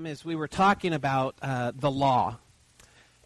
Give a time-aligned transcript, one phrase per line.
[0.00, 2.38] time is we were talking about uh, the law.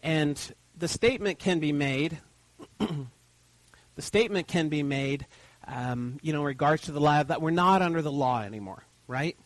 [0.03, 0.39] And
[0.77, 2.17] the statement can be made,
[2.79, 5.25] the statement can be made,
[5.67, 8.83] um, you know, in regards to the law, that we're not under the law anymore,
[9.07, 9.37] right?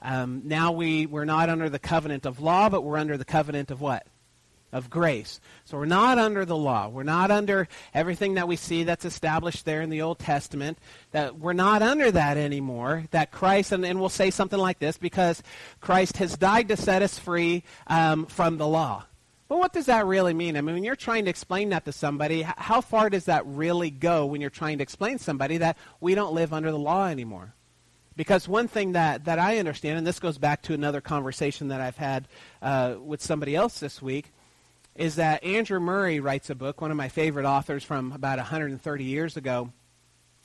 [0.00, 3.72] Um, now we, we're not under the covenant of law, but we're under the covenant
[3.72, 4.06] of what?
[4.72, 5.40] Of grace.
[5.64, 6.88] So we're not under the law.
[6.88, 10.78] We're not under everything that we see that's established there in the Old Testament.
[11.10, 13.04] That we're not under that anymore.
[13.10, 15.42] That Christ, and, and we'll say something like this because
[15.80, 19.06] Christ has died to set us free um, from the law.
[19.48, 20.56] But what does that really mean?
[20.56, 23.90] I mean, when you're trying to explain that to somebody, how far does that really
[23.90, 27.08] go when you're trying to explain to somebody that we don't live under the law
[27.08, 27.54] anymore?
[28.14, 31.80] Because one thing that, that I understand, and this goes back to another conversation that
[31.80, 32.28] I've had
[32.62, 34.32] uh, with somebody else this week,
[34.96, 39.04] is that Andrew Murray writes a book, one of my favorite authors from about 130
[39.04, 39.72] years ago,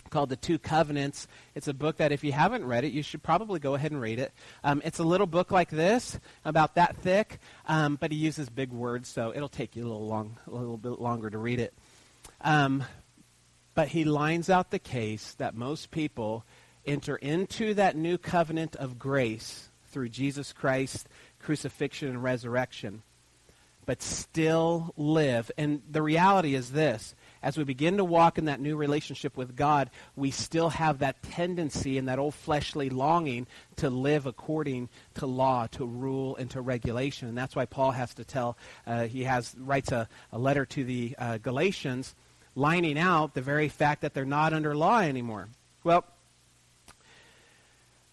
[0.09, 1.27] called The Two Covenants.
[1.55, 3.99] It's a book that if you haven't read it, you should probably go ahead and
[3.99, 4.31] read it.
[4.63, 8.71] Um, it's a little book like this, about that thick, um, but he uses big
[8.71, 11.73] words, so it'll take you a little long, a little bit longer to read it.
[12.41, 12.83] Um,
[13.73, 16.45] but he lines out the case that most people
[16.85, 21.07] enter into that new covenant of grace through Jesus Christ,
[21.39, 23.01] crucifixion, and resurrection,
[23.85, 25.51] but still live.
[25.57, 29.55] And the reality is this as we begin to walk in that new relationship with
[29.55, 35.27] God, we still have that tendency and that old fleshly longing to live according to
[35.27, 37.27] law, to rule, and to regulation.
[37.27, 40.83] And that's why Paul has to tell, uh, he has writes a, a letter to
[40.83, 42.15] the uh, Galatians,
[42.55, 45.47] lining out the very fact that they're not under law anymore.
[45.83, 46.03] Well,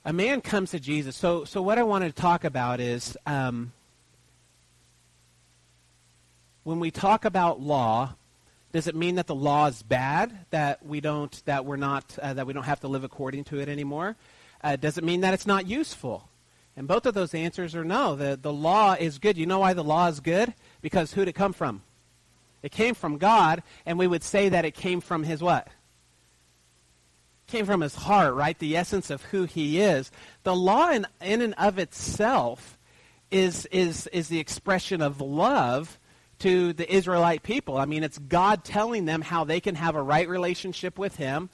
[0.05, 1.17] a man comes to Jesus.
[1.17, 3.73] So, so what I wanted to talk about is um,
[6.65, 8.15] when we talk about law,
[8.73, 10.47] does it mean that the law is bad?
[10.51, 13.61] That we don't that we're not uh, that we don't have to live according to
[13.61, 14.17] it anymore?
[14.63, 16.29] Uh, does it mean that it's not useful?
[16.77, 18.17] And both of those answers are no.
[18.17, 19.37] The the law is good.
[19.37, 20.55] You know why the law is good?
[20.81, 21.83] Because who did it come from?
[22.63, 25.69] It came from God, and we would say that it came from His what?
[27.53, 28.59] came from his heart, right?
[28.59, 30.11] The essence of who he is.
[30.43, 32.79] The law in, in and of itself
[33.31, 35.99] is, is, is the expression of love
[36.43, 37.77] to the Israelite people.
[37.77, 41.51] I mean, it's God telling them how they can have a right relationship with him.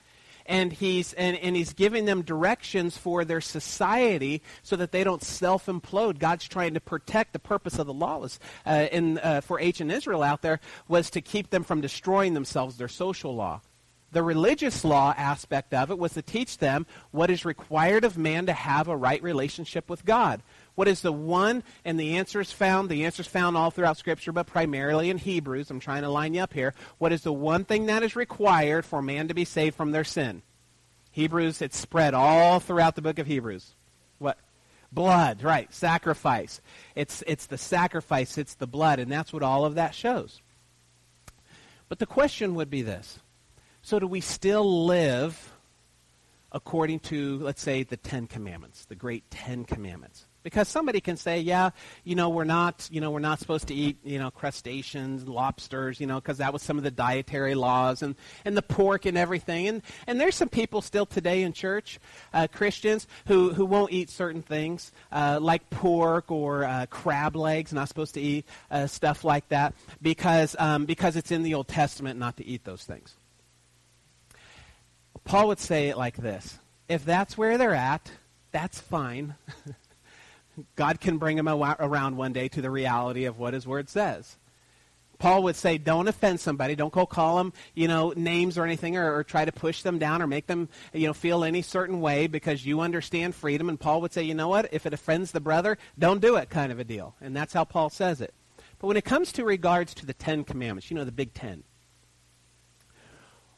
[0.46, 5.22] And he's, and, and he's giving them directions for their society so that they don't
[5.22, 6.18] self implode.
[6.18, 10.22] God's trying to protect the purpose of the lawless uh, in, uh, for ancient Israel
[10.22, 13.60] out there was to keep them from destroying themselves, their social law.
[14.10, 18.46] The religious law aspect of it was to teach them what is required of man
[18.46, 20.40] to have a right relationship with God.
[20.78, 23.96] What is the one, and the answer is found, the answer is found all throughout
[23.96, 25.72] Scripture, but primarily in Hebrews.
[25.72, 26.72] I'm trying to line you up here.
[26.98, 30.04] What is the one thing that is required for man to be saved from their
[30.04, 30.40] sin?
[31.10, 33.74] Hebrews, it's spread all throughout the book of Hebrews.
[34.20, 34.38] What?
[34.92, 35.74] Blood, right.
[35.74, 36.60] Sacrifice.
[36.94, 40.40] It's, it's the sacrifice, it's the blood, and that's what all of that shows.
[41.88, 43.18] But the question would be this
[43.82, 45.56] so do we still live
[46.52, 50.27] according to, let's say, the Ten Commandments, the great Ten Commandments?
[50.42, 51.70] Because somebody can say, yeah,
[52.04, 56.00] you know, we're not, you know, we're not supposed to eat, you know, crustaceans, lobsters,
[56.00, 59.18] you know, because that was some of the dietary laws and, and the pork and
[59.18, 59.68] everything.
[59.68, 61.98] And, and there's some people still today in church,
[62.32, 67.72] uh, Christians, who, who won't eat certain things, uh, like pork or uh, crab legs,
[67.72, 71.68] not supposed to eat uh, stuff like that, because, um, because it's in the Old
[71.68, 73.14] Testament not to eat those things.
[75.24, 78.10] Paul would say it like this If that's where they're at,
[78.50, 79.34] that's fine.
[80.76, 84.36] God can bring him around one day to the reality of what his word says.
[85.18, 86.76] Paul would say, don't offend somebody.
[86.76, 89.98] Don't go call them, you know, names or anything or, or, try to push them
[89.98, 93.68] down or make them, you know, feel any certain way because you understand freedom.
[93.68, 94.68] And Paul would say, you know what?
[94.72, 97.16] If it offends the brother, don't do it kind of a deal.
[97.20, 98.32] And that's how Paul says it.
[98.78, 101.64] But when it comes to regards to the Ten Commandments, you know, the Big Ten,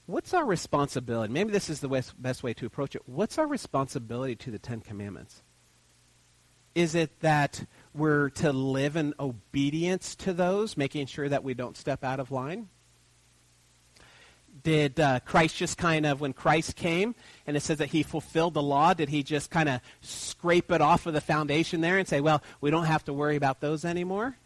[0.06, 1.30] what's our responsibility?
[1.30, 3.02] Maybe this is the best, best way to approach it.
[3.04, 5.42] What's our responsibility to the Ten Commandments?
[6.80, 11.76] Is it that we're to live in obedience to those, making sure that we don't
[11.76, 12.70] step out of line?
[14.62, 17.14] Did uh, Christ just kind of, when Christ came
[17.46, 20.80] and it says that he fulfilled the law, did he just kind of scrape it
[20.80, 23.84] off of the foundation there and say, well, we don't have to worry about those
[23.84, 24.38] anymore?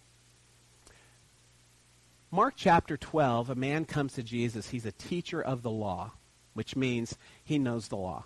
[2.32, 4.70] Mark chapter 12, a man comes to Jesus.
[4.70, 6.10] He's a teacher of the law,
[6.54, 8.24] which means he knows the law.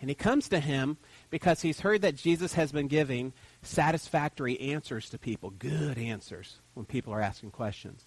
[0.00, 0.96] And he comes to him
[1.36, 6.86] because he's heard that Jesus has been giving satisfactory answers to people, good answers when
[6.86, 8.06] people are asking questions.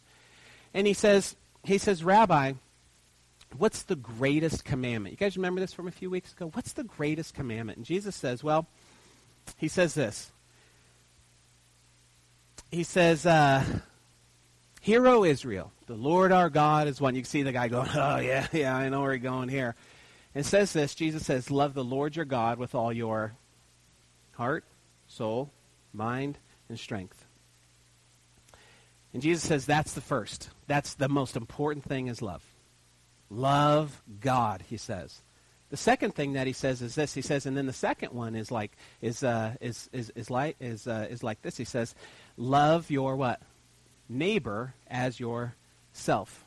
[0.74, 2.54] And he says, he says, Rabbi,
[3.56, 5.14] what's the greatest commandment?
[5.14, 6.50] You guys remember this from a few weeks ago?
[6.54, 7.78] What's the greatest commandment?
[7.78, 8.66] And Jesus says, well,
[9.58, 10.32] he says this
[12.72, 13.64] he says, uh,
[14.82, 17.14] Hear, O Israel, the Lord our God is one.
[17.14, 19.76] You can see the guy going, Oh, yeah, yeah, I know where he's going here.
[20.40, 23.34] It says this Jesus says, Love the Lord your God with all your
[24.36, 24.64] heart,
[25.06, 25.52] soul,
[25.92, 26.38] mind,
[26.70, 27.26] and strength.
[29.14, 30.50] And Jesus says that's the first.
[30.66, 32.42] That's the most important thing is love.
[33.30, 35.22] Love God, he says.
[35.72, 37.14] The second thing that he says is this.
[37.14, 38.72] He says, and then the second one is like
[39.02, 41.58] is uh, is is is like is uh, is like this.
[41.58, 41.96] He says,
[42.38, 43.42] love your what
[44.08, 46.46] neighbor as yourself.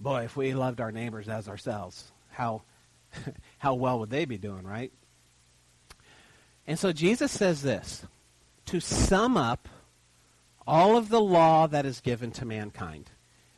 [0.00, 2.62] Boy, if we loved our neighbors as ourselves, how
[3.58, 4.92] how well would they be doing, right?
[6.66, 8.04] And so Jesus says this
[8.66, 9.68] to sum up
[10.66, 13.10] all of the law that is given to mankind.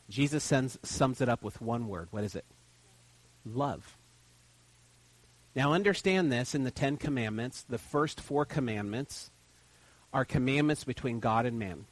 [0.08, 2.08] Jesus sends, sums it up with one word.
[2.10, 2.44] What is it?
[3.44, 3.96] Love.
[5.54, 9.30] Now, understand this in the Ten Commandments, the first four commandments
[10.12, 11.86] are commandments between God and man.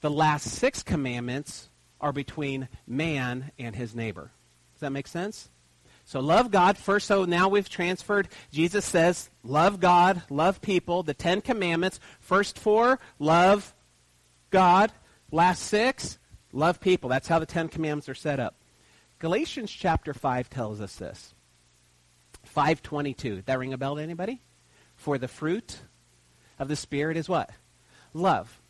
[0.00, 1.68] The last six commandments
[2.00, 4.30] are between man and his neighbor.
[4.74, 5.50] Does that make sense?
[6.08, 7.06] So love God first.
[7.06, 8.28] So now we've transferred.
[8.50, 11.02] Jesus says, love God, love people.
[11.02, 12.00] The Ten Commandments.
[12.18, 13.74] First four, love
[14.48, 14.90] God.
[15.30, 16.18] Last six,
[16.50, 17.10] love people.
[17.10, 18.54] That's how the Ten Commandments are set up.
[19.18, 21.34] Galatians chapter 5 tells us this.
[22.44, 23.42] 522.
[23.44, 24.40] That ring a bell to anybody?
[24.96, 25.76] For the fruit
[26.58, 27.50] of the Spirit is what?
[28.14, 28.62] Love.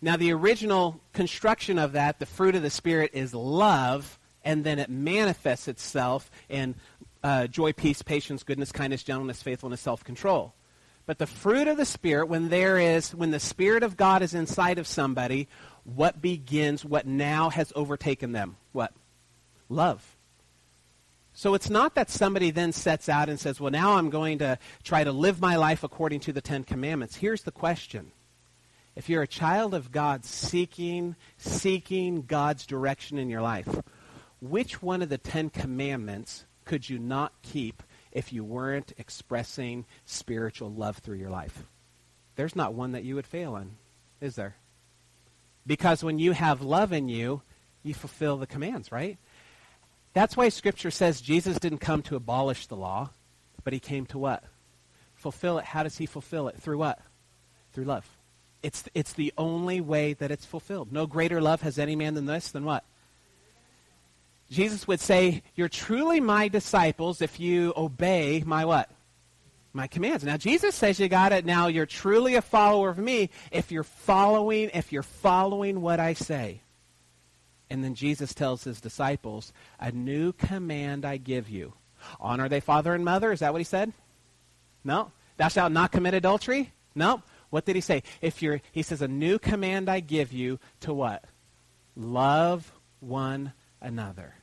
[0.00, 4.78] Now, the original construction of that, the fruit of the Spirit, is love and then
[4.78, 6.74] it manifests itself in
[7.22, 10.54] uh, joy, peace, patience, goodness, kindness, gentleness, faithfulness, self-control.
[11.06, 14.34] But the fruit of the Spirit, when there is, when the Spirit of God is
[14.34, 15.48] inside of somebody,
[15.84, 18.56] what begins, what now has overtaken them?
[18.72, 18.92] What?
[19.68, 20.16] Love.
[21.34, 24.58] So it's not that somebody then sets out and says, well, now I'm going to
[24.82, 27.16] try to live my life according to the Ten Commandments.
[27.16, 28.12] Here's the question.
[28.94, 33.68] If you're a child of God seeking, seeking God's direction in your life,
[34.40, 37.82] which one of the Ten Commandments could you not keep
[38.12, 41.64] if you weren't expressing spiritual love through your life?
[42.36, 43.76] There's not one that you would fail on,
[44.20, 44.56] is there?
[45.66, 47.42] Because when you have love in you,
[47.82, 49.18] you fulfill the commands, right?
[50.12, 53.10] That's why Scripture says Jesus didn't come to abolish the law,
[53.62, 54.44] but he came to what?
[55.14, 55.64] Fulfill it.
[55.64, 56.60] How does he fulfill it?
[56.60, 57.00] Through what?
[57.72, 58.06] Through love.
[58.62, 60.92] It's, it's the only way that it's fulfilled.
[60.92, 62.84] No greater love has any man than this, than what?
[64.54, 68.88] Jesus would say, You're truly my disciples if you obey my what?
[69.72, 70.24] My commands.
[70.24, 71.44] Now Jesus says you got it.
[71.44, 76.12] Now you're truly a follower of me if you're following, if you're following what I
[76.14, 76.60] say.
[77.68, 81.72] And then Jesus tells his disciples, A new command I give you.
[82.20, 83.32] Honor thy father and mother.
[83.32, 83.92] Is that what he said?
[84.84, 85.10] No.
[85.36, 86.72] Thou shalt not commit adultery?
[86.94, 87.22] No.
[87.50, 88.04] What did he say?
[88.20, 91.24] If you're he says, A new command I give you to what?
[91.96, 94.34] Love one another.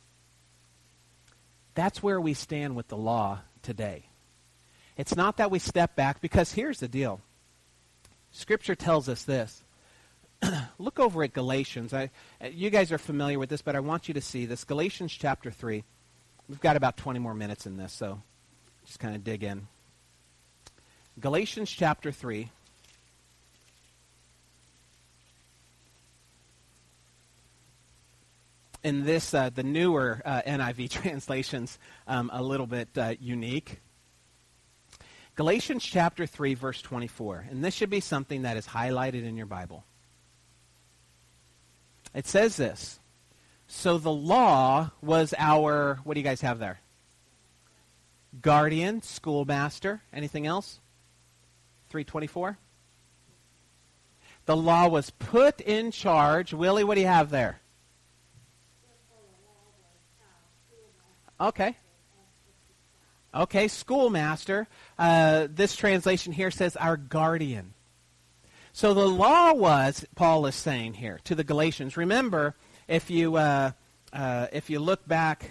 [1.73, 4.05] That's where we stand with the law today.
[4.97, 7.21] It's not that we step back, because here's the deal.
[8.31, 9.63] Scripture tells us this.
[10.77, 11.93] Look over at Galatians.
[11.93, 12.09] I,
[12.51, 14.63] you guys are familiar with this, but I want you to see this.
[14.63, 15.83] Galatians chapter 3.
[16.49, 18.21] We've got about 20 more minutes in this, so
[18.85, 19.67] just kind of dig in.
[21.19, 22.49] Galatians chapter 3.
[28.83, 33.79] In this, uh, the newer uh, NIV translations, um, a little bit uh, unique.
[35.35, 37.47] Galatians chapter 3, verse 24.
[37.49, 39.85] And this should be something that is highlighted in your Bible.
[42.13, 42.99] It says this.
[43.67, 46.81] So the law was our, what do you guys have there?
[48.41, 50.01] Guardian, schoolmaster.
[50.11, 50.79] Anything else?
[51.89, 52.57] 324?
[54.45, 56.53] The law was put in charge.
[56.53, 57.60] Willie, what do you have there?
[61.41, 61.75] Okay.
[63.33, 64.67] Okay, schoolmaster.
[64.99, 67.73] Uh, this translation here says our guardian.
[68.73, 71.97] So the law was, Paul is saying here to the Galatians.
[71.97, 72.55] Remember,
[72.87, 73.71] if you uh,
[74.13, 75.49] uh, if you look back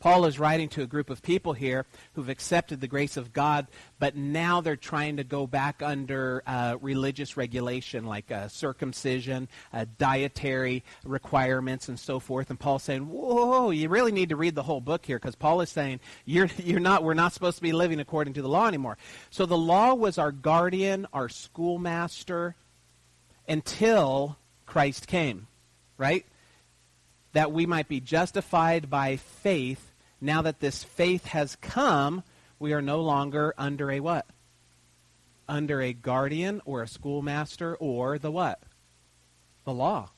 [0.00, 3.66] Paul is writing to a group of people here who've accepted the grace of God,
[3.98, 9.84] but now they're trying to go back under uh, religious regulation like uh, circumcision, uh,
[9.98, 12.48] dietary requirements, and so forth.
[12.48, 15.60] And Paul's saying, "Whoa, you really need to read the whole book here," because Paul
[15.60, 17.04] is saying, "You're you're not.
[17.04, 18.96] We're not supposed to be living according to the law anymore."
[19.28, 22.56] So the law was our guardian, our schoolmaster,
[23.46, 25.46] until Christ came,
[25.98, 26.24] right?
[27.34, 29.89] That we might be justified by faith
[30.20, 32.22] now that this faith has come,
[32.58, 34.26] we are no longer under a what?
[35.48, 38.62] Under a guardian or a schoolmaster or the what?
[39.64, 40.10] The law.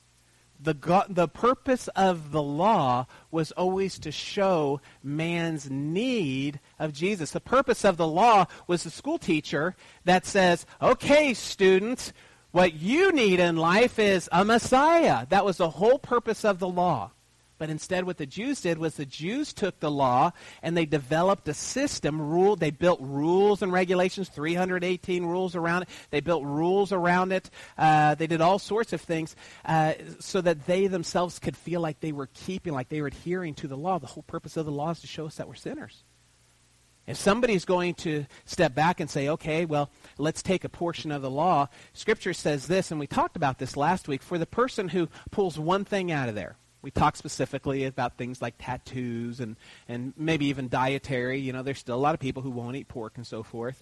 [0.59, 7.31] The, go- the purpose of the law was always to show man's need of Jesus.
[7.31, 12.13] The purpose of the law was the school teacher that says, okay, students,
[12.51, 15.25] what you need in life is a Messiah.
[15.29, 17.11] That was the whole purpose of the law.
[17.57, 20.31] But instead, what the Jews did was the Jews took the law
[20.61, 22.55] and they developed a system, rule.
[22.55, 25.89] They built rules and regulations, 318 rules around it.
[26.09, 27.49] They built rules around it.
[27.77, 31.99] Uh, they did all sorts of things uh, so that they themselves could feel like
[31.99, 33.99] they were keeping, like they were adhering to the law.
[33.99, 36.03] The whole purpose of the law is to show us that we're sinners.
[37.05, 41.21] If somebody's going to step back and say, okay, well, let's take a portion of
[41.21, 44.87] the law, Scripture says this, and we talked about this last week, for the person
[44.87, 49.55] who pulls one thing out of there, we talk specifically about things like tattoos and,
[49.87, 51.39] and maybe even dietary.
[51.39, 53.81] You know, there's still a lot of people who won't eat pork and so forth,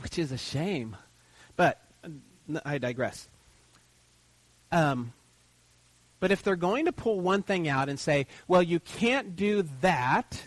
[0.00, 0.96] which is a shame.
[1.56, 1.82] But
[2.64, 3.28] I digress.
[4.70, 5.12] Um,
[6.20, 9.68] but if they're going to pull one thing out and say, well, you can't do
[9.80, 10.40] that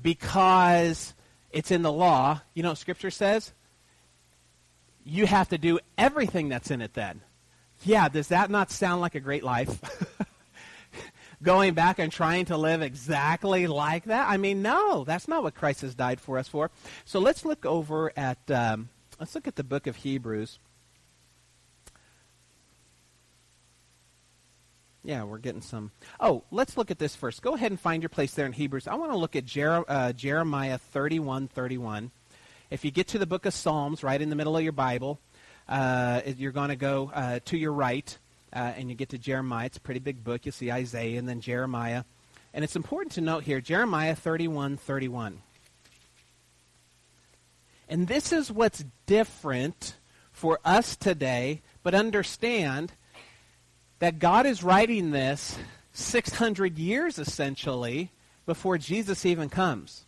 [0.00, 1.14] because
[1.50, 3.52] it's in the law, you know Scripture says?
[5.02, 7.22] You have to do everything that's in it then.
[7.84, 9.80] Yeah, does that not sound like a great life?
[11.42, 14.28] going back and trying to live exactly like that?
[14.28, 16.70] I mean, no, that's not what Christ has died for us for.
[17.04, 20.58] So let's look over at um, let's look at the book of Hebrews.
[25.04, 25.92] Yeah, we're getting some.
[26.20, 27.40] Oh, let's look at this first.
[27.40, 28.86] Go ahead and find your place there in Hebrews.
[28.86, 32.10] I want to look at Jer- uh, Jeremiah 31 31.
[32.70, 35.18] If you get to the book of Psalms, right in the middle of your Bible,
[35.68, 38.18] uh, you're going to go uh, to your right
[38.52, 39.66] uh, and you get to Jeremiah.
[39.66, 40.46] It's a pretty big book.
[40.46, 42.04] You see Isaiah and then Jeremiah.
[42.54, 45.42] And it's important to note here Jeremiah 31 31.
[47.88, 49.96] And this is what's different
[50.30, 52.92] for us today, but understand
[53.98, 55.58] that God is writing this
[55.92, 58.10] 600 years essentially
[58.46, 60.06] before Jesus even comes.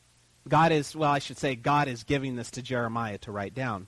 [0.49, 3.87] God is, well, I should say, God is giving this to Jeremiah to write down.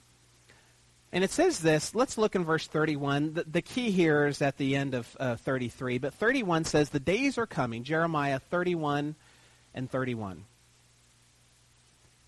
[1.13, 1.95] And it says this.
[1.95, 3.35] Let's look in verse 31.
[3.35, 5.99] The, the key here is at the end of uh, 33.
[5.99, 7.85] But 31 says, The days are coming.
[7.85, 9.15] Jeremiah 31
[9.75, 10.45] and 31.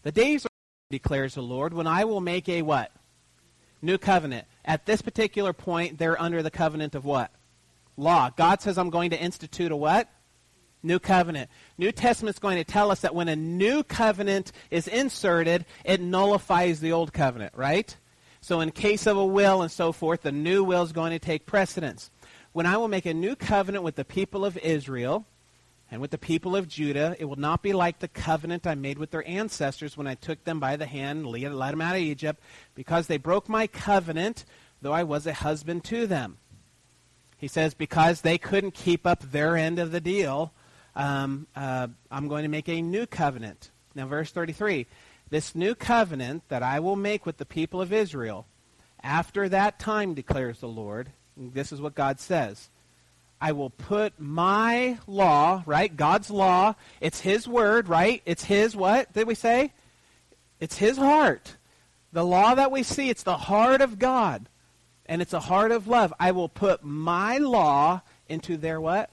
[0.03, 0.49] The days are
[0.91, 2.93] declares the Lord, when I will make a what?
[3.83, 4.47] New covenant.
[4.65, 7.33] At this particular point, they're under the covenant of what?
[7.97, 8.31] Law.
[8.31, 10.09] God says, I'm going to institute a what?
[10.83, 11.51] New covenant.
[11.79, 16.81] New Testament's going to tell us that when a new covenant is inserted, it nullifies
[16.81, 17.97] the old covenant, right?
[18.45, 21.19] So, in case of a will and so forth, the new will is going to
[21.19, 22.11] take precedence.
[22.53, 25.25] When I will make a new covenant with the people of Israel
[25.91, 28.99] and with the people of Judah, it will not be like the covenant I made
[28.99, 32.03] with their ancestors when I took them by the hand and led them out of
[32.03, 32.39] Egypt,
[32.75, 34.45] because they broke my covenant,
[34.83, 36.37] though I was a husband to them.
[37.39, 40.53] He says, because they couldn't keep up their end of the deal,
[40.95, 43.71] um, uh, I'm going to make a new covenant.
[43.95, 44.87] Now, verse 33
[45.35, 48.47] this new covenant that I will make with the people of Israel,
[49.03, 52.71] after that time, declares the Lord, this is what God says.
[53.41, 55.95] I will put my law, right?
[55.95, 56.77] God's law.
[57.01, 58.23] It's His word, right?
[58.25, 59.73] It's His what did we say?
[60.61, 61.57] It's His heart.
[62.13, 64.49] The law that we see, it's the heart of God.
[65.05, 66.15] And it's a heart of love.
[66.21, 69.11] I will put my law into their what?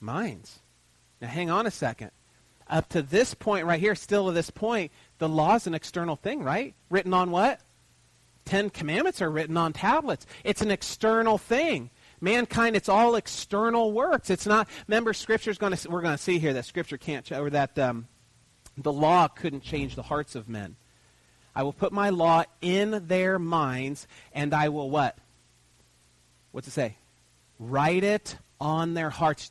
[0.00, 0.58] Minds.
[1.20, 2.10] Now hang on a second.
[2.68, 6.16] Up to this point right here, still to this point, the law is an external
[6.16, 6.74] thing, right?
[6.90, 7.60] Written on what?
[8.44, 10.26] Ten Commandments are written on tablets.
[10.44, 11.90] It's an external thing.
[12.20, 14.30] Mankind, it's all external works.
[14.30, 14.68] It's not.
[14.86, 15.90] Remember, Scripture's going to.
[15.90, 18.06] We're going to see here that Scripture can't, or that um,
[18.78, 20.76] the law couldn't change the hearts of men.
[21.54, 25.16] I will put my law in their minds, and I will what?
[26.52, 26.96] What's it say?
[27.58, 29.50] Write it on their hearts.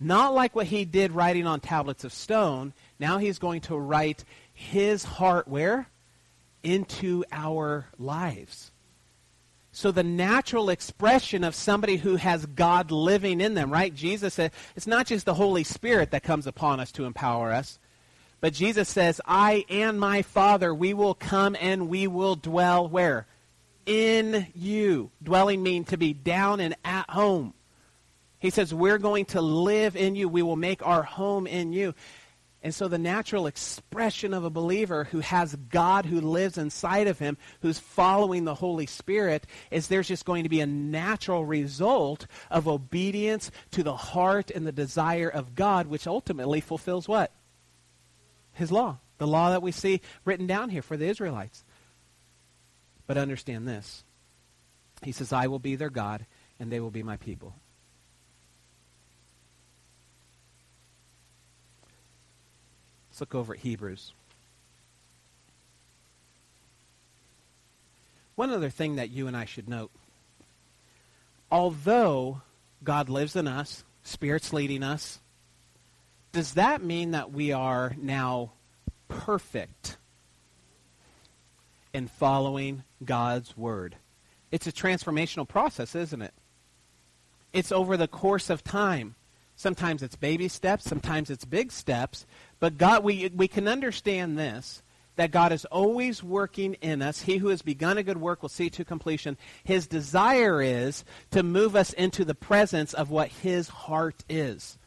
[0.00, 2.72] Not like what he did writing on tablets of stone.
[2.98, 4.24] Now he's going to write
[4.58, 5.86] his heart where?
[6.64, 8.72] Into our lives.
[9.70, 13.94] So the natural expression of somebody who has God living in them, right?
[13.94, 17.78] Jesus said it's not just the Holy Spirit that comes upon us to empower us,
[18.40, 23.28] but Jesus says, I and my Father, we will come and we will dwell where?
[23.86, 25.12] In you.
[25.22, 27.54] Dwelling mean to be down and at home.
[28.40, 30.28] He says, we're going to live in you.
[30.28, 31.94] We will make our home in you.
[32.62, 37.18] And so the natural expression of a believer who has God who lives inside of
[37.18, 42.26] him, who's following the Holy Spirit, is there's just going to be a natural result
[42.50, 47.32] of obedience to the heart and the desire of God, which ultimately fulfills what?
[48.58, 51.64] his law, the law that we see written down here for the Israelites.
[53.06, 54.04] But understand this.
[55.02, 56.26] He says, I will be their God,
[56.58, 57.54] and they will be my people.
[63.18, 64.12] Let's look over at Hebrews.
[68.36, 69.90] One other thing that you and I should note.
[71.50, 72.42] Although
[72.84, 75.18] God lives in us, Spirit's leading us,
[76.30, 78.52] does that mean that we are now
[79.08, 79.96] perfect
[81.92, 83.96] in following God's Word?
[84.52, 86.34] It's a transformational process, isn't it?
[87.52, 89.16] It's over the course of time.
[89.58, 92.26] Sometimes it's baby steps, sometimes it's big steps,
[92.60, 94.84] but God we we can understand this
[95.16, 97.22] that God is always working in us.
[97.22, 99.36] He who has begun a good work will see to completion.
[99.64, 104.78] His desire is to move us into the presence of what his heart is.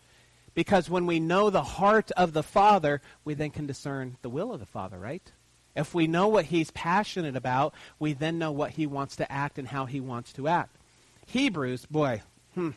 [0.54, 4.54] Because when we know the heart of the Father, we then can discern the will
[4.54, 5.34] of the Father, right?
[5.75, 9.60] If we know what he's passionate about, we then know what he wants to act
[9.60, 10.78] and how he wants to act.
[11.25, 12.22] Hebrews, boy,
[12.54, 12.70] hmm,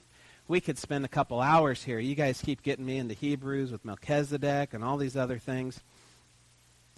[0.47, 1.99] we could spend a couple hours here.
[1.99, 5.81] You guys keep getting me into Hebrews with Melchizedek and all these other things.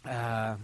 [0.04, 0.56] Uh,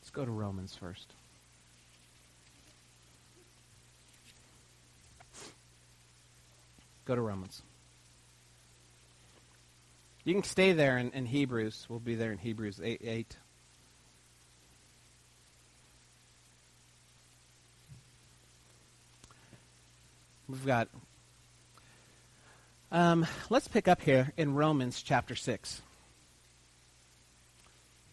[0.00, 1.12] let's go to Romans first.
[7.04, 7.60] Go to Romans.
[10.24, 11.84] You can stay there in, in Hebrews.
[11.90, 13.02] We'll be there in Hebrews 8.
[13.04, 13.36] 8.
[20.48, 20.88] We've got.
[22.92, 25.82] Um, let's pick up here in Romans chapter 6.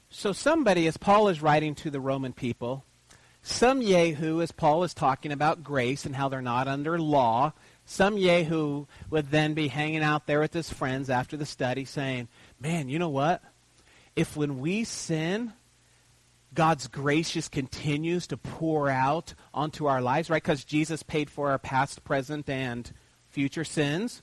[0.10, 2.84] So, somebody, as Paul is writing to the Roman people,
[3.44, 7.54] some Yehu, as Paul is talking about grace and how they're not under law,
[7.86, 12.28] some Yehu would then be hanging out there with his friends after the study saying,
[12.60, 13.42] Man, you know what?
[14.16, 15.54] If when we sin,
[16.54, 20.44] God's grace just continues to pour out onto our lives, right?
[20.44, 22.92] Because Jesus paid for our past, present, and
[23.30, 24.22] future sins.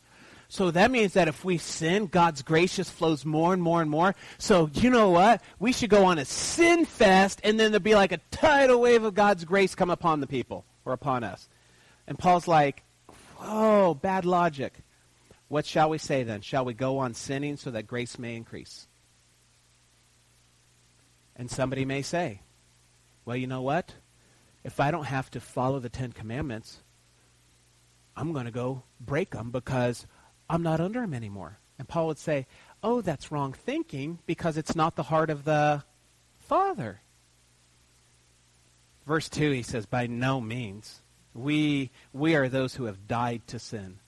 [0.51, 3.91] So that means that if we sin, God's grace just flows more and more and
[3.91, 4.15] more.
[4.39, 5.43] So you know what?
[5.59, 9.05] We should go on a sin fest, and then there'll be like a tidal wave
[9.05, 11.49] of God's grace come upon the people or upon us.
[12.07, 12.83] And Paul's like,
[13.37, 14.75] whoa, bad logic.
[15.49, 16.41] What shall we say then?
[16.41, 18.88] Shall we go on sinning so that grace may increase?
[21.39, 22.43] And somebody may say,
[23.25, 23.95] well, you know what?
[24.65, 26.83] If I don't have to follow the Ten Commandments,
[28.17, 30.07] I'm going to go break them because
[30.51, 31.59] I'm not under them anymore.
[31.79, 32.47] And Paul would say,
[32.83, 35.85] oh, that's wrong thinking because it's not the heart of the
[36.41, 37.01] Father.
[39.07, 41.01] Verse 2, he says, by no means.
[41.33, 44.01] We, we are those who have died to sin.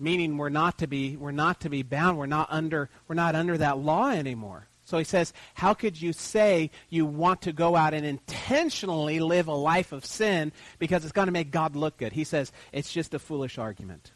[0.00, 2.16] Meaning we're not to be, we're not to be bound.
[2.16, 4.68] We're not under, we're not under that law anymore.
[4.88, 9.46] So he says, How could you say you want to go out and intentionally live
[9.46, 12.14] a life of sin because it's going to make God look good?
[12.14, 14.12] He says, It's just a foolish argument.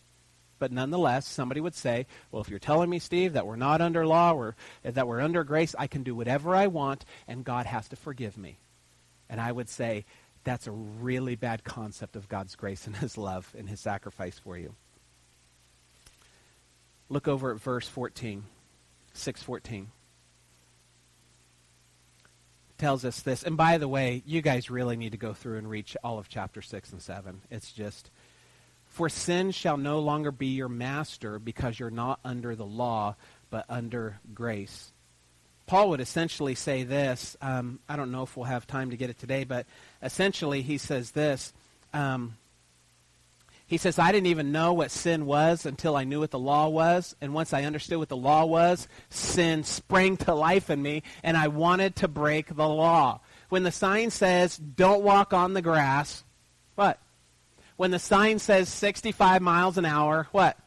[0.58, 4.06] But nonetheless, somebody would say, Well, if you're telling me, Steve, that we're not under
[4.06, 7.86] law or that we're under grace, I can do whatever I want and God has
[7.88, 8.56] to forgive me.
[9.28, 10.06] And I would say,
[10.44, 14.56] That's a really bad concept of God's grace and his love and his sacrifice for
[14.56, 14.74] you.
[17.10, 18.44] Look over at verse 14,
[19.12, 19.90] 614
[22.82, 23.44] tells us this.
[23.44, 26.28] And by the way, you guys really need to go through and reach all of
[26.28, 27.40] chapter 6 and 7.
[27.48, 28.10] It's just,
[28.88, 33.14] for sin shall no longer be your master because you're not under the law,
[33.50, 34.90] but under grace.
[35.66, 37.36] Paul would essentially say this.
[37.40, 39.64] Um, I don't know if we'll have time to get it today, but
[40.02, 41.52] essentially he says this.
[41.94, 42.36] Um,
[43.72, 46.68] he says, I didn't even know what sin was until I knew what the law
[46.68, 47.16] was.
[47.22, 51.38] And once I understood what the law was, sin sprang to life in me, and
[51.38, 53.20] I wanted to break the law.
[53.48, 56.22] When the sign says, don't walk on the grass,
[56.74, 56.98] what?
[57.78, 60.58] When the sign says 65 miles an hour, what?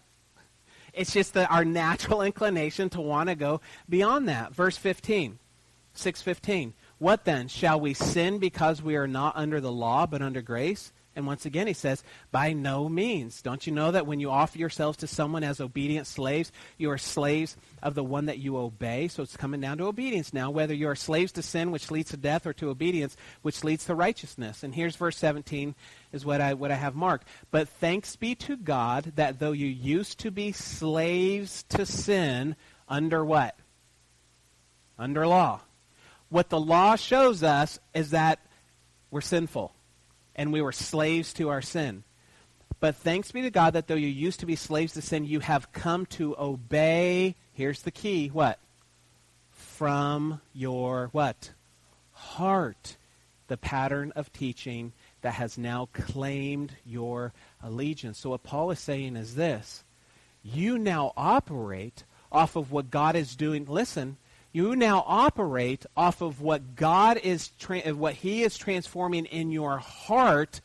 [0.92, 4.56] It's just the, our natural inclination to want to go beyond that.
[4.56, 5.38] Verse 15,
[5.94, 6.74] 615.
[6.98, 7.50] What then?
[7.50, 10.92] Shall we sin because we are not under the law but under grace?
[11.16, 13.42] And once again, he says, by no means.
[13.42, 16.98] Don't you know that when you offer yourselves to someone as obedient slaves, you are
[16.98, 19.08] slaves of the one that you obey?
[19.08, 22.12] So it's coming down to obedience now, whether you are slaves to sin, which leads
[22.12, 24.62] to death, or to obedience, which leads to righteousness.
[24.62, 25.74] And here's verse 17
[26.12, 27.28] is what I, what I have marked.
[27.50, 32.58] But thanks be to God that though you used to be slaves to sin,
[32.90, 33.56] under what?
[35.00, 35.62] Under law.
[36.28, 38.40] What the law shows us is that
[39.12, 39.75] we're sinful
[40.36, 42.04] and we were slaves to our sin.
[42.80, 45.40] But thanks be to God that though you used to be slaves to sin, you
[45.40, 47.36] have come to obey.
[47.54, 48.28] Here's the key.
[48.28, 48.60] What?
[49.52, 51.52] From your what?
[52.12, 52.98] Heart.
[53.48, 57.32] The pattern of teaching that has now claimed your
[57.64, 58.20] allegiance.
[58.20, 59.84] So what Paul is saying is this.
[60.44, 63.66] You now operate off of what God is doing.
[63.66, 64.18] Listen,
[64.56, 69.78] you now operate off of what God is, tra- what He is transforming in your
[69.78, 70.62] heart,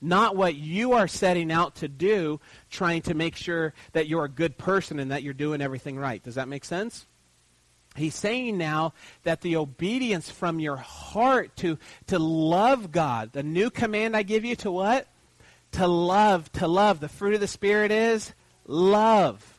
[0.00, 4.30] not what you are setting out to do, trying to make sure that you're a
[4.30, 6.22] good person and that you're doing everything right.
[6.22, 7.06] Does that make sense?
[7.96, 11.78] He's saying now that the obedience from your heart to,
[12.08, 15.06] to love God, the new command I give you to what?
[15.72, 17.00] To love, to love.
[17.00, 18.32] The fruit of the Spirit is
[18.66, 19.53] love.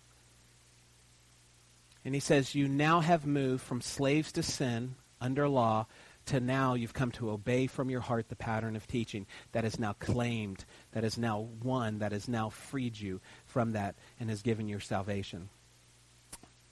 [2.06, 5.88] And he says, You now have moved from slaves to sin under law
[6.28, 9.80] to now you've come to obey from your heart the pattern of teaching that is
[9.80, 14.42] now claimed, that is now won, that has now freed you from that and has
[14.42, 15.50] given you salvation.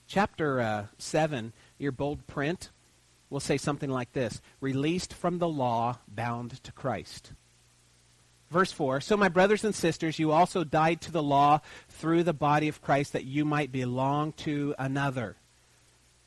[0.08, 2.70] Chapter uh, 7, your bold print,
[3.30, 7.34] will say something like this Released from the law, bound to Christ.
[8.54, 12.34] Verse 4 So, my brothers and sisters, you also died to the law through the
[12.34, 15.38] body of Christ that you might belong to another.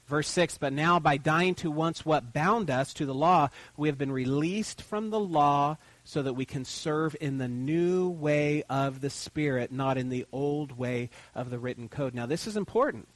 [0.09, 3.87] Verse 6 But now, by dying to once what bound us to the law, we
[3.87, 8.65] have been released from the law so that we can serve in the new way
[8.69, 12.13] of the Spirit, not in the old way of the written code.
[12.13, 13.07] Now, this is important.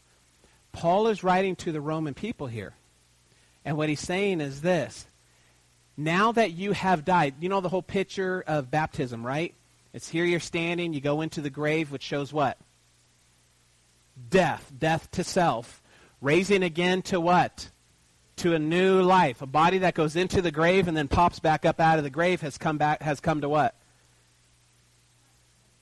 [0.71, 2.75] Paul is writing to the Roman people here.
[3.65, 5.09] And what he's saying is this
[6.05, 9.55] now that you have died, you know the whole picture of baptism, right?
[9.93, 12.59] It's here you're standing, you go into the grave, which shows what?
[14.29, 15.83] Death, death to self.
[16.21, 17.71] Raising again to what?
[18.37, 19.43] To a new life.
[19.43, 22.11] A body that goes into the grave and then pops back up out of the
[22.11, 23.75] grave has come back has come to what?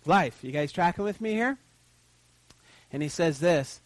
[0.07, 0.38] Life.
[0.42, 1.59] You guys tracking with me here?
[2.92, 3.81] And he says this,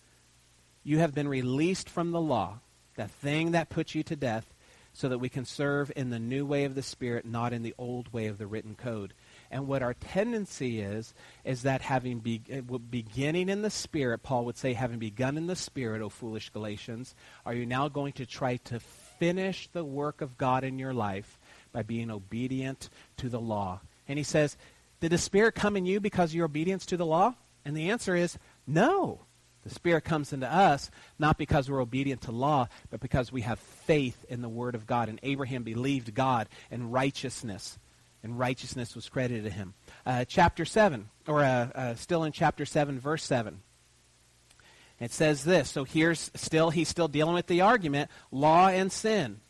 [0.84, 2.58] you have been released from the law,
[2.96, 4.51] that thing that put you to death,
[4.92, 7.74] so that we can serve in the new way of the Spirit, not in the
[7.78, 9.14] old way of the written code.
[9.50, 14.44] And what our tendency is, is that having be, uh, beginning in the Spirit, Paul
[14.44, 17.14] would say, having begun in the Spirit, O foolish Galatians,
[17.46, 21.38] are you now going to try to finish the work of God in your life
[21.72, 23.80] by being obedient to the law?
[24.08, 24.56] And he says,
[25.00, 27.34] did the Spirit come in you because of your obedience to the law?
[27.64, 29.20] And the answer is no.
[29.62, 33.58] The Spirit comes into us not because we're obedient to law, but because we have
[33.58, 35.08] faith in the Word of God.
[35.08, 37.78] And Abraham believed God, and righteousness,
[38.22, 39.74] and righteousness was credited to him.
[40.04, 43.60] Uh, chapter 7, or uh, uh, still in chapter 7, verse 7.
[44.98, 45.70] It says this.
[45.70, 49.40] So here's still, he's still dealing with the argument law and sin.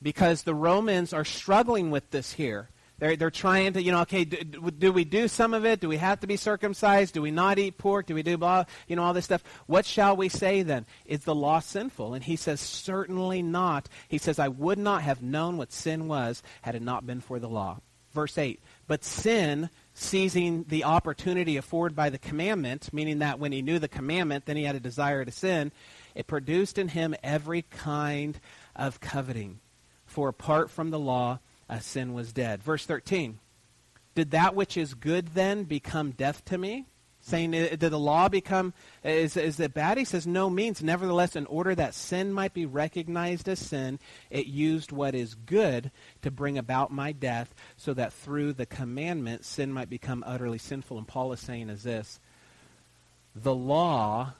[0.00, 2.68] Because the Romans are struggling with this here.
[2.98, 5.80] They're, they're trying to, you know, okay, do, do, we do some of it?
[5.80, 7.14] Do we have to be circumcised?
[7.14, 8.06] Do we not eat pork?
[8.06, 9.42] Do we do blah, you know, all this stuff?
[9.66, 10.86] What shall we say then?
[11.04, 12.14] Is the law sinful?
[12.14, 13.88] And he says, certainly not.
[14.08, 17.38] He says, I would not have known what sin was had it not been for
[17.38, 17.80] the law.
[18.12, 23.62] Verse 8, but sin, seizing the opportunity afforded by the commandment, meaning that when he
[23.62, 25.72] knew the commandment, then he had a desire to sin,
[26.14, 28.38] it produced in him every kind
[28.76, 29.60] of coveting.
[30.04, 31.38] For apart from the law,
[31.72, 32.62] uh, sin was dead.
[32.62, 33.38] Verse 13.
[34.14, 36.86] Did that which is good then become death to me?
[37.24, 39.96] Saying, did the law become, is, is it bad?
[39.96, 40.82] He says, no means.
[40.82, 45.92] Nevertheless, in order that sin might be recognized as sin, it used what is good
[46.22, 50.98] to bring about my death, so that through the commandment, sin might become utterly sinful.
[50.98, 52.18] And Paul is saying is this,
[53.36, 54.32] the law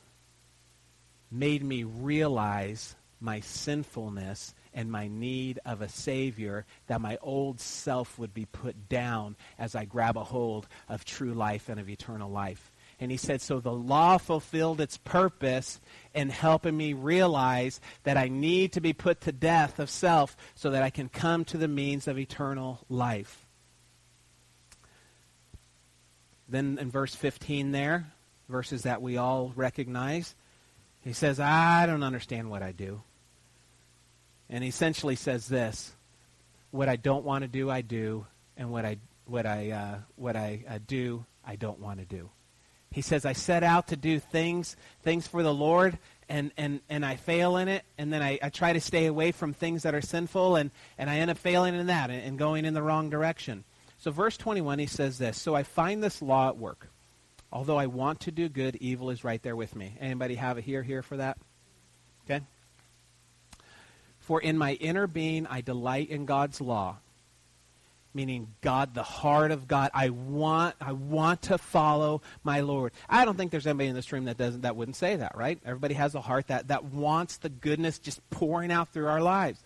[1.30, 8.18] made me realize my sinfulness and my need of a Savior, that my old self
[8.18, 12.30] would be put down as I grab a hold of true life and of eternal
[12.30, 12.70] life.
[13.00, 15.80] And he said, so the law fulfilled its purpose
[16.14, 20.70] in helping me realize that I need to be put to death of self so
[20.70, 23.44] that I can come to the means of eternal life.
[26.48, 28.12] Then in verse 15 there,
[28.48, 30.36] verses that we all recognize,
[31.00, 33.02] he says, I don't understand what I do.
[34.52, 35.92] And he essentially says this
[36.70, 40.36] What I don't want to do, I do, and what I, what I, uh, what
[40.36, 42.28] I uh, do, I don't want to do.
[42.92, 47.06] He says, I set out to do things, things for the Lord, and, and, and
[47.06, 49.94] I fail in it, and then I, I try to stay away from things that
[49.94, 52.82] are sinful, and, and I end up failing in that and, and going in the
[52.82, 53.64] wrong direction.
[53.96, 56.88] So, verse 21, he says this So I find this law at work.
[57.50, 59.94] Although I want to do good, evil is right there with me.
[60.00, 61.38] Anybody have a here, here for that?
[62.24, 62.42] Okay?
[64.22, 66.96] For in my inner being I delight in God's law.
[68.14, 69.90] meaning God, the heart of God.
[69.94, 72.92] I want, I want to follow my Lord.
[73.08, 75.58] I don't think there's anybody in this room that doesn't, that wouldn't say that, right?
[75.64, 79.62] Everybody has a heart that, that wants the goodness just pouring out through our lives.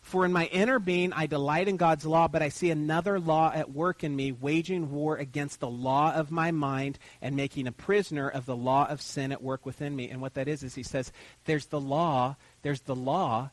[0.00, 3.52] For in my inner being I delight in God's law, but I see another law
[3.54, 7.72] at work in me, waging war against the law of my mind and making a
[7.72, 10.10] prisoner of the law of sin at work within me.
[10.10, 11.12] And what that is, is he says,
[11.44, 13.50] there's the law, there's the law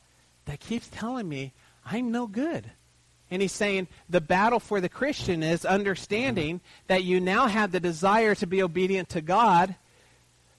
[0.50, 1.54] that keeps telling me
[1.86, 2.72] I'm no good.
[3.30, 7.80] And he's saying the battle for the Christian is understanding that you now have the
[7.80, 9.76] desire to be obedient to God,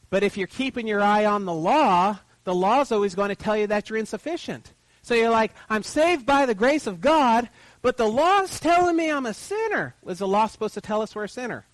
[0.08, 3.34] but if you're keeping your eye on the law, the law is always going to
[3.34, 4.72] tell you that you're insufficient.
[5.02, 7.48] So you're like, I'm saved by the grace of God,
[7.82, 9.96] but the law's telling me I'm a sinner.
[10.04, 11.64] Was the law supposed to tell us we're a sinner?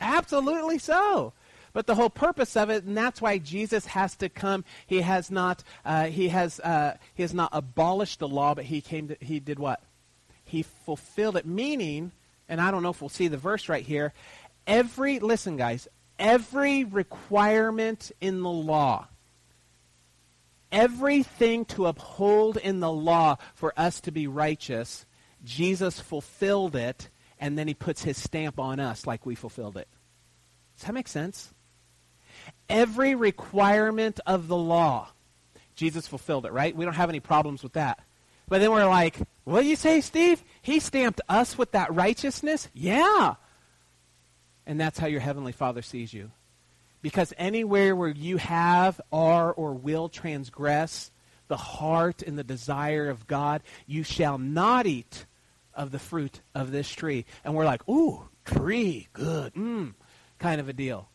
[0.00, 1.32] Absolutely so.
[1.72, 4.64] But the whole purpose of it, and that's why Jesus has to come.
[4.86, 5.62] He has not.
[5.84, 6.60] Uh, he has.
[6.60, 9.08] Uh, he has not abolished the law, but he came.
[9.08, 9.82] To, he did what?
[10.44, 11.46] He fulfilled it.
[11.46, 12.12] Meaning,
[12.48, 14.12] and I don't know if we'll see the verse right here.
[14.66, 15.88] Every listen, guys.
[16.18, 19.08] Every requirement in the law
[20.72, 25.04] everything to uphold in the law for us to be righteous,
[25.44, 29.88] Jesus fulfilled it, and then he puts his stamp on us like we fulfilled it.
[30.76, 31.52] Does that make sense?
[32.68, 35.10] Every requirement of the law,
[35.74, 36.74] Jesus fulfilled it, right?
[36.74, 38.00] We don't have any problems with that.
[38.48, 40.42] But then we're like, what do you say, Steve?
[40.60, 42.68] He stamped us with that righteousness?
[42.74, 43.34] Yeah.
[44.66, 46.30] And that's how your heavenly Father sees you.
[47.00, 51.10] Because anywhere where you have, are, or will transgress
[51.48, 55.26] the heart and the desire of God, you shall not eat
[55.74, 57.24] of the fruit of this tree.
[57.44, 59.94] And we're like, ooh, tree, good, mmm,
[60.38, 61.08] kind of a deal.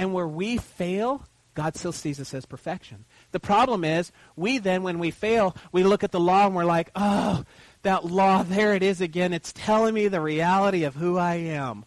[0.00, 3.04] And where we fail, God still sees us as perfection.
[3.32, 6.64] The problem is, we then, when we fail, we look at the law and we're
[6.64, 7.44] like, oh,
[7.82, 9.34] that law, there it is again.
[9.34, 11.84] It's telling me the reality of who I am.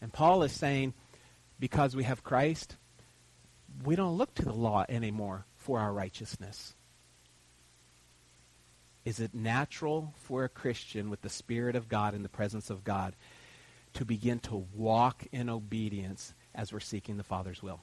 [0.00, 0.94] And Paul is saying,
[1.60, 2.76] because we have Christ,
[3.84, 6.74] we don't look to the law anymore for our righteousness.
[9.04, 12.82] Is it natural for a Christian with the Spirit of God in the presence of
[12.82, 13.14] God
[13.92, 17.80] to begin to walk in obedience as we're seeking the Father's will?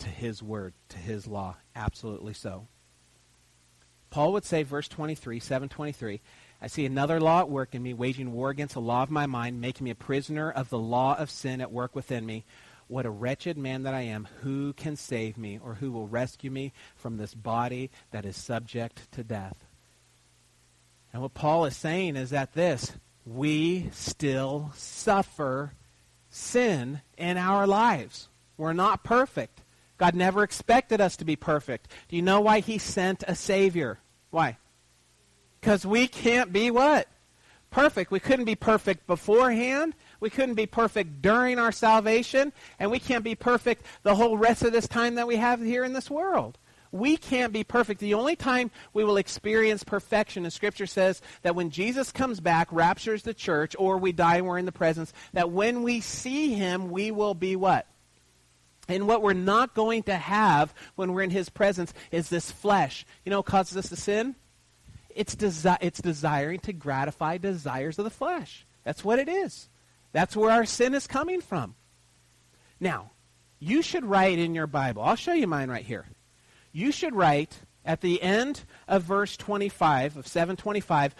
[0.00, 1.56] To His Word, to His law.
[1.74, 2.66] Absolutely so.
[4.10, 6.20] Paul would say, verse 23, 723,
[6.60, 9.26] I see another law at work in me, waging war against the law of my
[9.26, 12.44] mind, making me a prisoner of the law of sin at work within me.
[12.88, 14.26] What a wretched man that I am.
[14.40, 19.12] Who can save me, or who will rescue me from this body that is subject
[19.12, 19.66] to death?
[21.12, 22.92] And what Paul is saying is that this
[23.26, 25.74] we still suffer
[26.30, 28.28] sin in our lives.
[28.56, 29.62] We're not perfect.
[29.96, 31.88] God never expected us to be perfect.
[32.08, 33.98] Do you know why he sent a Savior?
[34.30, 34.56] Why?
[35.60, 37.08] Because we can't be what?
[37.70, 38.10] Perfect.
[38.10, 39.94] We couldn't be perfect beforehand.
[40.20, 42.52] We couldn't be perfect during our salvation.
[42.78, 45.84] And we can't be perfect the whole rest of this time that we have here
[45.84, 46.58] in this world.
[46.90, 48.00] We can't be perfect.
[48.00, 52.68] The only time we will experience perfection, and Scripture says that when Jesus comes back,
[52.72, 56.54] raptures the church, or we die and we're in the presence, that when we see
[56.54, 57.86] him, we will be what?
[58.88, 63.04] And what we're not going to have when we're in his presence is this flesh.
[63.24, 64.34] You know what causes us to sin?
[65.14, 68.66] It's, desi- it's desiring to gratify desires of the flesh.
[68.84, 69.68] That's what it is.
[70.12, 71.74] That's where our sin is coming from.
[72.80, 73.10] Now,
[73.58, 75.02] you should write in your Bible.
[75.02, 76.06] I'll show you mine right here.
[76.72, 81.14] You should write at the end of verse 25 of 725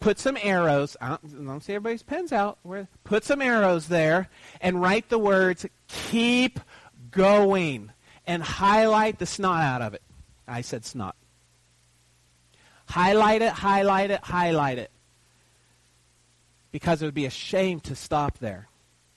[0.00, 2.58] put some arrows I don't, see everybody's pens out
[3.04, 4.28] put some arrows there
[4.60, 6.58] and write the words keep
[7.10, 7.90] going
[8.26, 10.02] and highlight the snot out of it
[10.48, 11.14] i said snot
[12.90, 14.90] Highlight it, highlight it, highlight it.
[16.72, 18.66] Because it would be a shame to stop there.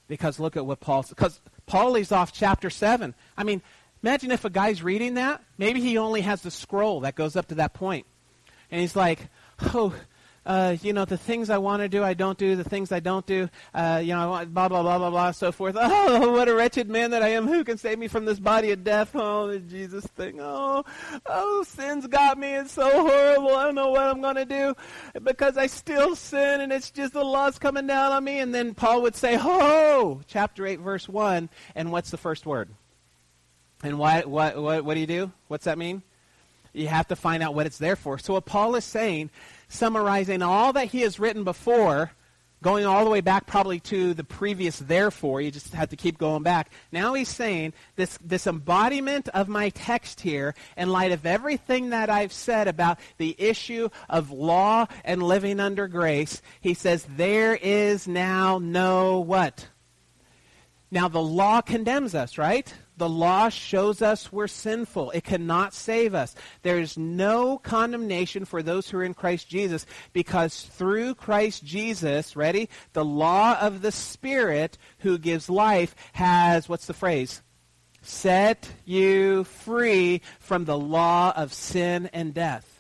[0.08, 3.15] Because look at what Paul because Paul leaves off chapter 7.
[3.36, 3.63] I mean,
[4.04, 5.42] imagine if a guy's reading that.
[5.58, 8.06] Maybe he only has the scroll that goes up to that point.
[8.70, 9.30] And he's like,
[9.74, 9.94] oh,
[10.46, 12.56] uh, you know, the things I want to do, I don't do.
[12.56, 15.78] The things I don't do, uh, you know, blah, blah, blah, blah, blah, so forth.
[16.06, 17.48] Oh, what a wretched man that I am.
[17.48, 19.12] Who can save me from this body of death?
[19.13, 20.39] Oh, the Jesus thing.
[20.42, 20.84] Oh,
[21.26, 22.56] oh, sin's got me.
[22.56, 23.56] It's so horrible.
[23.56, 24.76] I don't know what I'm going to do
[25.22, 28.39] because I still sin and it's just the law's coming down on me.
[28.39, 31.50] And then Paul would say, oh, chapter 8, verse 1.
[31.76, 32.70] And what's the first word?
[33.84, 35.32] And what, what, what, do you do?
[35.50, 36.02] What's that mean?
[36.72, 38.17] You have to find out what it's there for.
[38.17, 39.30] So what Paul is saying
[39.67, 42.12] summarizing all that he has written before,
[42.63, 45.41] going all the way back probably to the previous therefore.
[45.41, 46.72] You just have to keep going back.
[46.91, 52.10] Now he's saying this, this embodiment of my text here, in light of everything that
[52.10, 58.08] I've said about the issue of law and living under grace, he says, there is
[58.08, 59.67] now no what?
[60.89, 62.74] Now the law condemns us, right?
[62.97, 65.12] The law shows us we're sinful.
[65.12, 66.36] It cannot save us.
[66.62, 72.36] There is no condemnation for those who are in Christ Jesus because through Christ Jesus,
[72.36, 72.69] ready?
[72.93, 77.41] The law of the Spirit who gives life has, what's the phrase?
[78.03, 82.72] Set you free from the law of sin and death.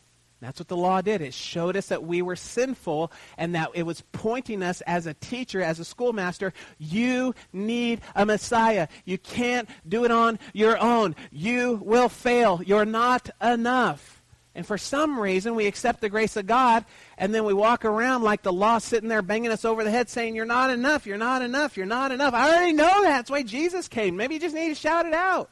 [0.43, 1.21] That's what the law did.
[1.21, 5.13] It showed us that we were sinful and that it was pointing us as a
[5.13, 8.87] teacher, as a schoolmaster, you need a Messiah.
[9.05, 11.15] You can't do it on your own.
[11.31, 12.61] You will fail.
[12.63, 14.21] You're not enough.
[14.55, 16.85] And for some reason, we accept the grace of God,
[17.17, 20.09] and then we walk around like the law sitting there banging us over the head
[20.09, 22.35] saying, You're not enough, you're not enough, you're not enough.
[22.35, 23.09] I already know that.
[23.09, 24.15] That's why Jesus came.
[24.15, 25.49] Maybe you just need to shout it out.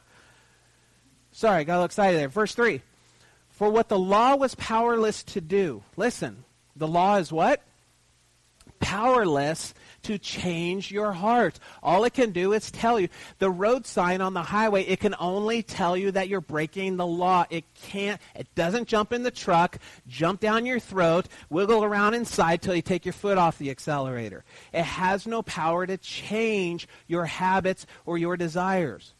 [1.32, 2.28] Sorry, got a little excited there.
[2.28, 2.80] Verse 3.
[3.62, 5.84] For what the law was powerless to do.
[5.96, 6.42] Listen,
[6.74, 7.62] the law is what?
[8.80, 9.72] Powerless
[10.02, 11.60] to change your heart.
[11.80, 13.08] All it can do is tell you.
[13.38, 17.06] The road sign on the highway, it can only tell you that you're breaking the
[17.06, 17.44] law.
[17.50, 22.62] It can't, it doesn't jump in the truck, jump down your throat, wiggle around inside
[22.62, 24.42] till you take your foot off the accelerator.
[24.72, 29.14] It has no power to change your habits or your desires.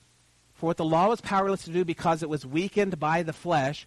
[0.54, 3.86] For what the law was powerless to do because it was weakened by the flesh,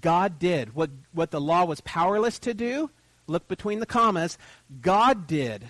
[0.00, 0.74] God did.
[0.74, 2.90] What, what the law was powerless to do,
[3.26, 4.38] look between the commas,
[4.80, 5.68] God did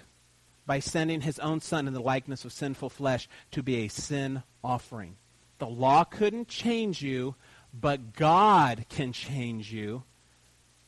[0.66, 4.42] by sending his own son in the likeness of sinful flesh to be a sin
[4.64, 5.16] offering.
[5.58, 7.36] The law couldn't change you,
[7.72, 10.02] but God can change you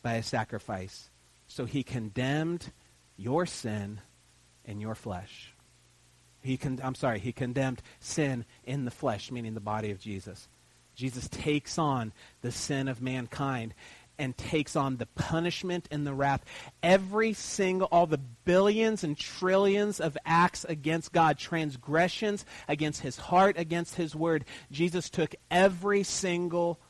[0.03, 1.11] by a sacrifice.
[1.47, 2.73] So he condemned
[3.17, 4.01] your sin
[4.65, 5.55] in your flesh.
[6.43, 10.49] He con- I'm sorry, he condemned sin in the flesh, meaning the body of Jesus.
[10.99, 13.73] Jesus takes on the sin of mankind
[14.19, 16.45] and takes on the punishment and the wrath.
[16.83, 23.57] Every single, all the billions and trillions of acts against God, transgressions against his heart,
[23.57, 26.81] against his word, Jesus took every single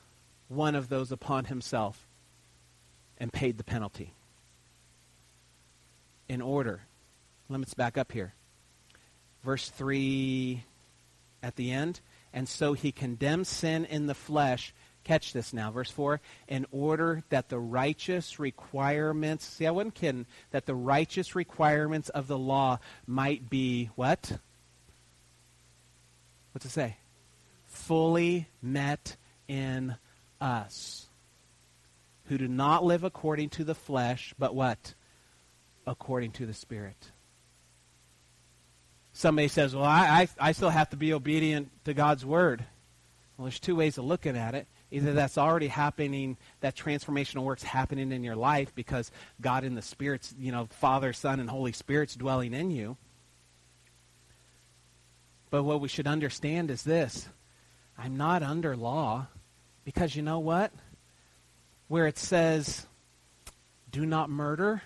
[0.48, 2.08] one of those upon himself
[3.18, 4.14] and paid the penalty.
[6.30, 6.80] In order.
[7.50, 8.32] Let's back up here.
[9.44, 10.64] Verse 3
[11.42, 12.00] at the end
[12.32, 14.74] and so he condemns sin in the flesh.
[15.04, 16.20] Catch this now, verse 4.
[16.48, 22.26] In order that the righteous requirements, see, I wasn't kidding, that the righteous requirements of
[22.26, 24.38] the law might be what?
[26.52, 26.96] What's it say?
[27.66, 29.96] Fully met in
[30.40, 31.06] us,
[32.24, 34.94] who do not live according to the flesh, but what?
[35.86, 37.12] According to the Spirit
[39.18, 42.64] somebody says, well, I, I, I still have to be obedient to God's word.
[43.36, 44.68] Well, there's two ways of looking at it.
[44.92, 49.82] Either that's already happening, that transformational work's happening in your life because God in the
[49.82, 52.96] Spirit's, you know, Father, Son, and Holy Spirit's dwelling in you.
[55.50, 57.28] But what we should understand is this
[57.98, 59.26] I'm not under law
[59.84, 60.72] because you know what?
[61.88, 62.86] Where it says,
[63.90, 64.80] do not murder,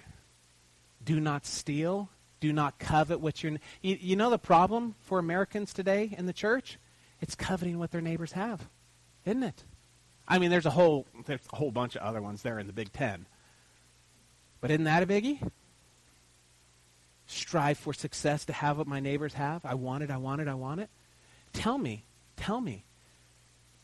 [1.04, 2.08] do not steal,
[2.42, 3.52] do not covet what you're.
[3.82, 6.76] You, you know the problem for Americans today in the church?
[7.20, 8.68] It's coveting what their neighbors have,
[9.24, 9.62] isn't it?
[10.26, 12.72] I mean, there's a whole there's a whole bunch of other ones there in the
[12.72, 13.26] Big Ten.
[14.60, 15.48] But isn't that a biggie?
[17.26, 19.64] Strive for success to have what my neighbors have.
[19.64, 20.90] I want it, I want it, I want it.
[21.52, 22.04] Tell me,
[22.36, 22.84] tell me,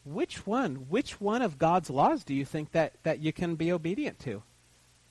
[0.04, 3.70] which one, which one of God's laws do you think that, that you can be
[3.70, 4.42] obedient to?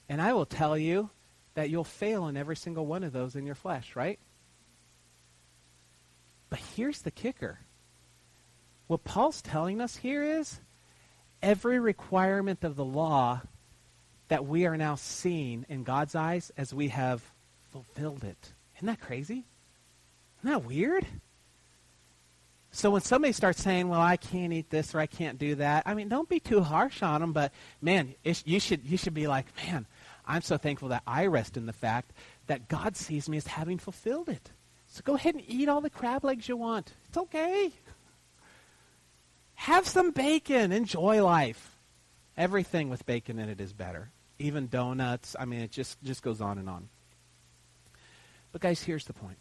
[0.09, 1.11] And I will tell you,
[1.57, 4.19] that you'll fail in every single one of those in your flesh, right?
[6.51, 7.61] But here's the kicker.
[8.85, 10.59] What Paul's telling us here is
[11.41, 13.41] every requirement of the law
[14.27, 17.23] that we are now seeing in God's eyes as we have
[17.71, 18.53] fulfilled it.
[18.75, 19.47] Isn't that crazy?
[20.37, 21.07] Isn't that weird?
[22.69, 25.87] So when somebody starts saying, "Well, I can't eat this or I can't do that,"
[25.87, 27.33] I mean, don't be too harsh on them.
[27.33, 29.87] But man, you should you should be like, "Man,
[30.27, 32.11] I'm so thankful that I rest in the fact
[32.47, 34.51] that God sees me as having fulfilled it.
[34.87, 36.93] So go ahead and eat all the crab legs you want.
[37.07, 37.71] It's okay.
[39.55, 40.71] Have some bacon.
[40.71, 41.75] Enjoy life.
[42.35, 44.11] Everything with bacon in it is better.
[44.37, 45.35] Even donuts.
[45.39, 46.89] I mean, it just, just goes on and on.
[48.51, 49.37] But, guys, here's the point.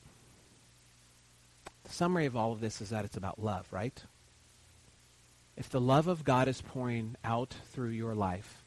[1.85, 4.03] The summary of all of this is that it's about love, right?
[5.57, 8.65] If the love of God is pouring out through your life,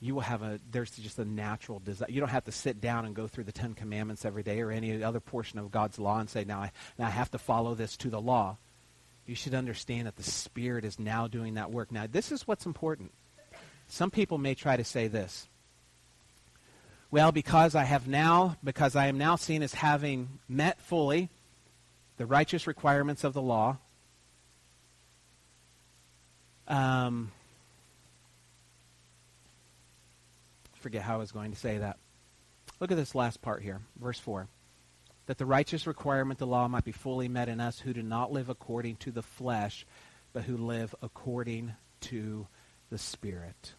[0.00, 2.08] you will have a there's just a natural desire.
[2.10, 4.70] You don't have to sit down and go through the Ten Commandments every day or
[4.70, 7.74] any other portion of God's law and say, now I, now I have to follow
[7.74, 8.56] this to the law.
[9.26, 11.92] You should understand that the Spirit is now doing that work.
[11.92, 13.12] Now, this is what's important.
[13.86, 15.48] Some people may try to say this.
[17.10, 21.28] Well, because I have now, because I am now seen as having met fully
[22.16, 23.78] the righteous requirements of the law,
[26.68, 27.32] um,
[30.80, 31.98] forget how I was going to say that.
[32.80, 34.48] Look at this last part here, verse 4.
[35.26, 38.02] That the righteous requirement of the law might be fully met in us who do
[38.02, 39.86] not live according to the flesh,
[40.32, 42.46] but who live according to
[42.90, 43.74] the Spirit.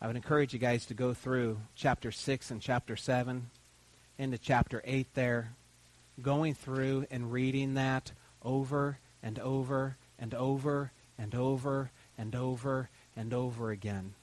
[0.00, 3.50] I would encourage you guys to go through chapter 6 and chapter 7
[4.18, 5.52] into chapter 8 there,
[6.22, 8.12] going through and reading that
[8.42, 14.14] over and over and over and over and over and over again.